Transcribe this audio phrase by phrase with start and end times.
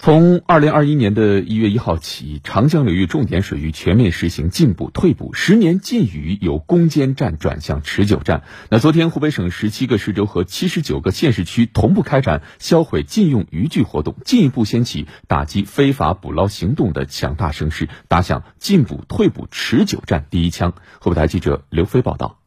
[0.00, 8.44] 从二零二一年的一月一号起，长江流域重点水域全面实行禁捕、退捕，十年禁渔由攻坚战转向持久战。
[8.70, 20.74] 那昨天，湖北省十七个市州和七十九个县市区同步开展销毁禁用渔具活动，进一步掀起打击非法捕捞行动的强大声势，打响禁捕、退捕持久战第一枪。
[21.00, 22.38] 湖北台记者刘飞报道。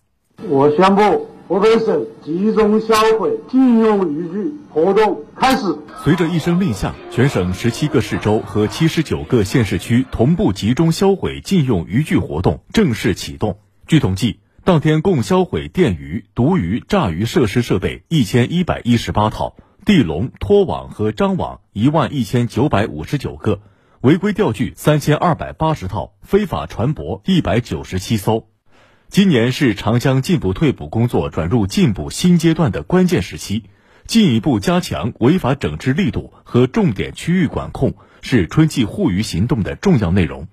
[0.48, 1.28] 我宣布。
[1.52, 5.64] 湖北省集中销毁禁用渔具活动开始。
[6.02, 13.60] 随着一声令下，全省十七个市州和七十九个县市区同步集中销毁禁用渔具活动正式启动。
[13.86, 23.60] 据统计，当天共销毁电鱼、毒鱼、炸鱼设施设备一千一百一十八套，地笼、拖网和张网一万一千九百五十九个，
[24.00, 28.48] 违规钓具三千二百八十套，非法船舶一百九十七艘。
[29.12, 33.64] 今年是长江禁捕退捕工作转入禁捕新阶段的关键时期，
[34.08, 40.48] 进一步加强违法整治力度和重点区域管控是春季护渔行动的重要内容。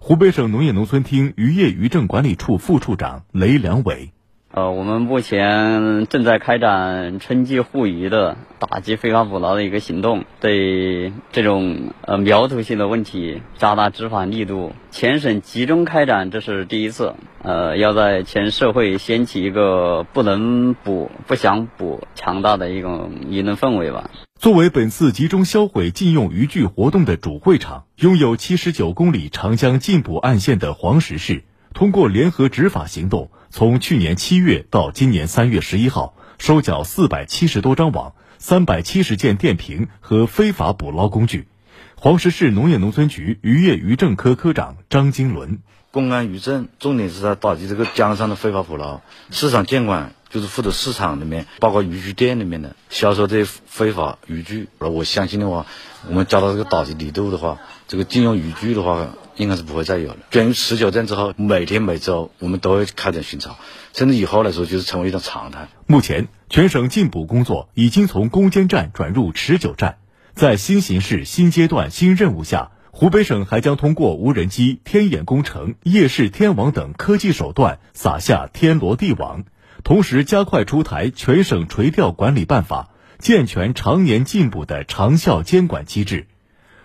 [0.00, 4.12] 湖北省农业农村厅渔业渔政管理处副处长雷良伟。
[4.52, 14.72] 呃，我们目前正在开展春季护渔的打击非法捕捞的一个行动，对这种呃苗头性的问题加大执法力度。
[14.90, 17.14] 全省集中开展，这是第一次。
[17.44, 24.10] 呃，要在全社会掀起一个不能捕、不想捕强大的一种舆论氛围吧。
[24.40, 31.44] 作为本次集中销毁禁用渔具活动的主会场，拥有七十九公里长江禁捕岸线的黄石市。
[31.72, 41.48] 通过联合执法行动，从去年七月到今年三月十一号，收缴四百七十多张网、三百七十件电瓶和非法捕捞工具。
[41.96, 45.58] 黄石市农业农村局渔业渔政科科长张金伦：
[45.90, 49.00] 公安渔政重点是在打击这个江上的非法捕捞，
[49.32, 54.68] 市场监管就是负责市场里面，包括渔具店里面的销售这些非法渔具。
[54.78, 55.66] 我相信的话，
[56.08, 59.08] 我们加大这个打击力度的话，这个禁用渔具的话。
[59.40, 60.18] 应该是不会再有了。
[60.30, 63.56] 进入持久战之后，每天每周我们都会开展巡查，
[63.94, 65.68] 甚至以后来说就是成为一种常态。
[65.86, 69.96] 目前，全省禁捕工作已经从攻坚战转入持久战。
[70.34, 79.44] 在新形势、新阶段、新任务下，湖北省还将通过无人机、天眼工程、夜视天网等科技手段撒下天罗地网，
[79.84, 86.26] 同时加快出台全省垂钓管理办法，健全常年禁捕的长效监管机制。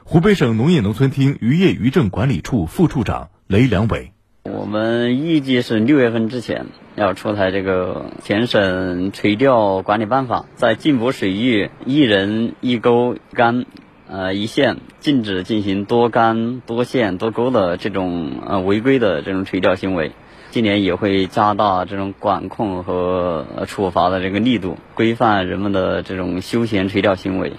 [0.07, 4.11] 湖北省农业农村厅渔业渔政管理处副处长雷良伟：
[4.43, 13.65] 我们预计是六月份之前要出台这个全省垂钓管理办法，在禁捕水域一人一钩竿，
[14.07, 20.11] 呃一线，禁止进行多竿多线多钩的这种呃违规的这种垂钓行为。
[20.51, 27.53] 今年也会加大这种管控和处罚的这个力度，规范人们的这种休闲垂钓行为。